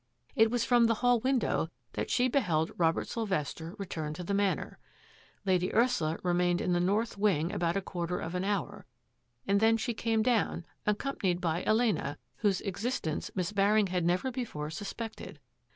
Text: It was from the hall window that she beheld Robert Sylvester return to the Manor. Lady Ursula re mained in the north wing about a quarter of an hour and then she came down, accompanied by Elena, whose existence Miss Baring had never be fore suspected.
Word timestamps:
It 0.35 0.49
was 0.49 0.65
from 0.65 0.87
the 0.87 0.95
hall 1.05 1.19
window 1.19 1.69
that 1.93 2.09
she 2.09 2.27
beheld 2.27 2.71
Robert 2.75 3.07
Sylvester 3.07 3.75
return 3.77 4.15
to 4.15 4.23
the 4.23 4.33
Manor. 4.33 4.79
Lady 5.45 5.71
Ursula 5.75 6.17
re 6.23 6.33
mained 6.33 6.59
in 6.59 6.73
the 6.73 6.79
north 6.79 7.19
wing 7.19 7.51
about 7.53 7.77
a 7.77 7.81
quarter 7.83 8.17
of 8.17 8.33
an 8.33 8.43
hour 8.43 8.87
and 9.45 9.59
then 9.59 9.77
she 9.77 9.93
came 9.93 10.23
down, 10.23 10.65
accompanied 10.87 11.39
by 11.39 11.63
Elena, 11.65 12.17
whose 12.37 12.61
existence 12.61 13.29
Miss 13.35 13.51
Baring 13.51 13.85
had 13.93 14.03
never 14.03 14.31
be 14.31 14.43
fore 14.43 14.71
suspected. 14.71 15.39